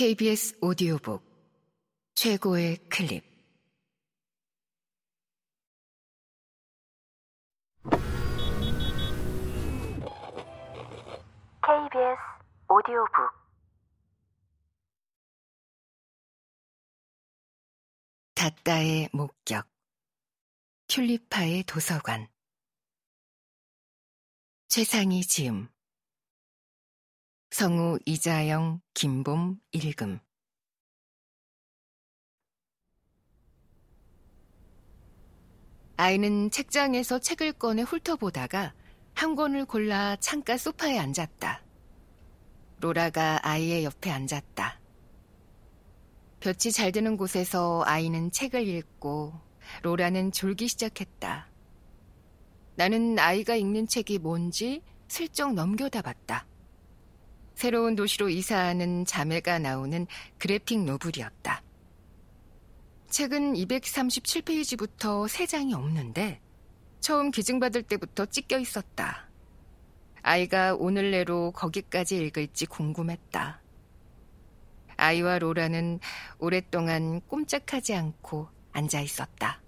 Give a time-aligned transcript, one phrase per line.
[0.00, 1.22] KBS 오디오북
[2.14, 3.22] 최고의 클립.
[11.60, 12.16] KBS
[12.66, 13.30] 오디오북.
[18.32, 19.68] 다따의 목격
[20.88, 22.26] 튤리파의 도서관.
[24.68, 25.68] 최상희 지음
[27.50, 30.20] 성우 이자영 김봄 읽음
[35.96, 38.72] 아이는 책장에서 책을 꺼내 훑어보다가
[39.14, 41.62] 한 권을 골라 창가 소파에 앉았다.
[42.78, 44.80] 로라가 아이의 옆에 앉았다.
[46.38, 49.34] 볕이 잘 드는 곳에서 아이는 책을 읽고
[49.82, 51.50] 로라는 졸기 시작했다.
[52.76, 56.46] 나는 아이가 읽는 책이 뭔지 슬쩍 넘겨다 봤다.
[57.60, 60.06] 새로운 도시로 이사하는 자매가 나오는
[60.38, 61.62] 그래픽 노블이었다.
[63.10, 66.40] 책은 237페이지부터 3장이 없는데
[67.00, 69.28] 처음 기증받을 때부터 찢겨 있었다.
[70.22, 73.60] 아이가 오늘 내로 거기까지 읽을지 궁금했다.
[74.96, 76.00] 아이와 로라는
[76.38, 79.60] 오랫동안 꼼짝하지 않고 앉아 있었다.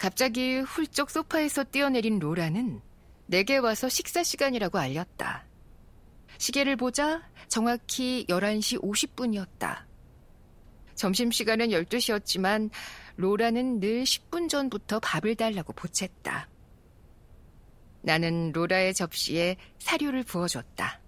[0.00, 2.80] 갑자기 훌쩍 소파에서 뛰어내린 로라는
[3.26, 5.44] 내게 와서 식사 시간이라고 알렸다.
[6.38, 9.84] 시계를 보자 정확히 11시 50분이었다.
[10.94, 12.70] 점심시간은 12시였지만
[13.16, 16.46] 로라는 늘 10분 전부터 밥을 달라고 보챘다.
[18.00, 20.98] 나는 로라의 접시에 사료를 부어줬다.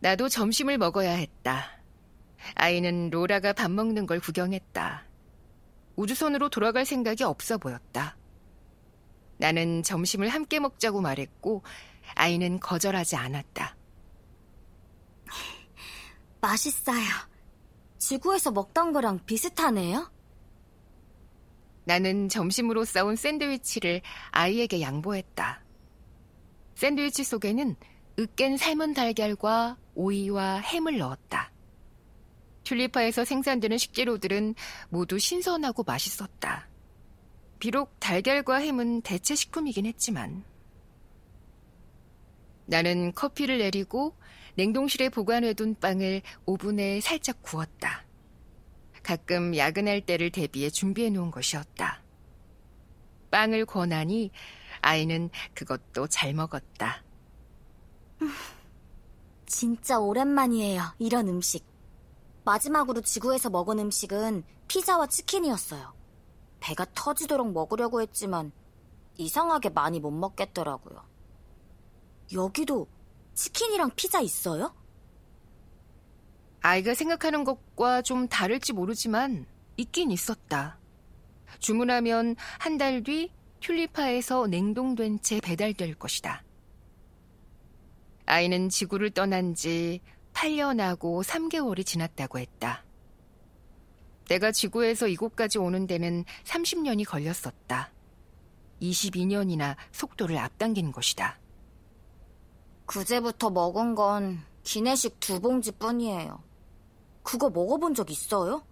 [0.00, 1.29] 나도 점심을 먹어야 했다.
[2.60, 5.06] 아이는 로라가 밥 먹는 걸 구경했다.
[5.96, 8.18] 우주선으로 돌아갈 생각이 없어 보였다.
[9.38, 11.62] 나는 점심을 함께 먹자고 말했고
[12.14, 13.76] 아이는 거절하지 않았다.
[16.42, 17.06] 맛있어요.
[17.96, 20.12] 지구에서 먹던 거랑 비슷하네요?
[21.84, 24.02] 나는 점심으로 싸온 샌드위치를
[24.32, 25.64] 아이에게 양보했다.
[26.74, 27.74] 샌드위치 속에는
[28.18, 31.49] 으깬 삶은 달걀과 오이와 햄을 넣었다.
[32.70, 34.54] 튤리파에서 생산되는 식재료들은
[34.90, 36.68] 모두 신선하고 맛있었다.
[37.58, 40.44] 비록 달걀과 햄은 대체 식품이긴 했지만
[42.66, 44.16] 나는 커피를 내리고
[44.54, 48.06] 냉동실에 보관해둔 빵을 오븐에 살짝 구웠다.
[49.02, 52.02] 가끔 야근할 때를 대비해 준비해 놓은 것이었다.
[53.30, 54.30] 빵을 권하니
[54.80, 57.02] 아이는 그것도 잘 먹었다.
[59.46, 61.69] 진짜 오랜만이에요, 이런 음식.
[62.44, 65.92] 마지막으로 지구에서 먹은 음식은 피자와 치킨이었어요.
[66.60, 68.52] 배가 터지도록 먹으려고 했지만
[69.16, 71.02] 이상하게 많이 못 먹겠더라고요.
[72.32, 72.86] 여기도
[73.34, 74.74] 치킨이랑 피자 있어요?
[76.62, 79.46] 아이가 생각하는 것과 좀 다를지 모르지만
[79.76, 80.78] 있긴 있었다.
[81.58, 86.42] 주문하면 한 달 뒤 튤리파에서 냉동된 채 배달될 것이다.
[88.26, 90.00] 아이는 지구를 떠난 지
[90.34, 92.84] 8년하고 3개월이 지났다고 했다.
[94.28, 97.90] 내가 지구에서 이곳까지 오는 데는 30년이 걸렸었다.
[98.80, 101.38] 22년이나 속도를 앞당긴 것이다.
[102.86, 106.42] 그제부터 먹은 건 기내식 두 봉지 뿐이에요.
[107.22, 108.62] 그거 먹어본 적 있어요?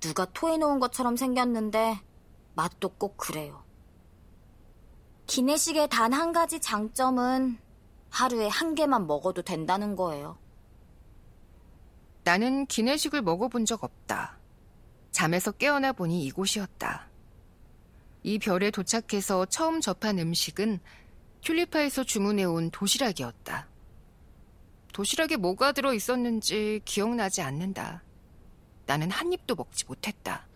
[0.00, 2.00] 누가 토해놓은 것처럼 생겼는데
[2.54, 3.62] 맛도 꼭 그래요.
[5.26, 7.58] 기내식의 단 한 가지 장점은
[8.10, 10.36] 하루에 한 개만 먹어도 된다는 거예요.
[12.24, 14.38] 나는 기내식을 먹어본 적 없다.
[15.10, 17.08] 잠에서 깨어나 보니 이곳이었다.
[18.22, 20.80] 이 별에 도착해서 처음 접한 음식은
[21.42, 23.68] 튤리파에서 주문해온 도시락이었다.
[24.94, 28.02] 도시락에 뭐가 들어 있었는지 기억나지 않는다.
[28.86, 30.46] 나는 한 입도 먹지 못했다.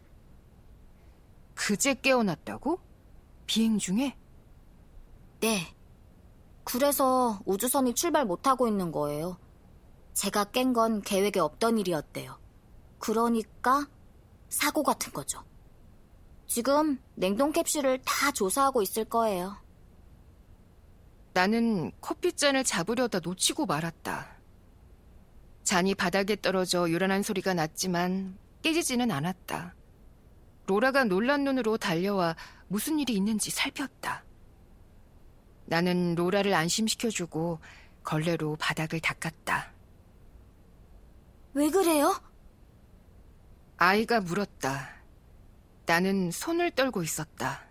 [1.54, 2.80] 그제 깨어났다고?
[3.46, 4.16] 비행 중에?
[5.40, 5.74] 네.
[6.64, 9.38] 그래서 우주선이 출발 못하고 있는 거예요.
[10.14, 12.38] 제가 깬 건 계획에 없던 일이었대요.
[12.98, 13.86] 그러니까
[14.48, 15.44] 사고 같은 거죠.
[16.46, 19.56] 지금 냉동 캡슐을 다 조사하고 있을 거예요.
[21.34, 24.38] 나는 커피잔을 잡으려다 놓치고 말았다.
[25.62, 29.74] 잔이 바닥에 떨어져 요란한 소리가 났지만 깨지지는 않았다.
[30.66, 32.34] 로라가 놀란 눈으로 달려와
[32.66, 34.24] 무슨 일이 있는지 살폈다.
[35.66, 37.60] 나는 로라를 안심시켜주고
[38.02, 39.77] 걸레로 바닥을 닦았다.
[41.54, 42.20] 왜 그래요?
[43.76, 44.88] 아이가 물었다.
[45.86, 47.66] 나는 손을 떨고 있었다.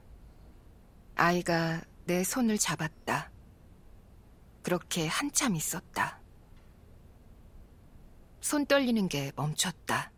[1.15, 3.31] 아이가 내 손을 잡았다.
[4.63, 6.19] 그렇게 한참 있었다.
[8.41, 10.11] 손 떨리는 게 멈췄다.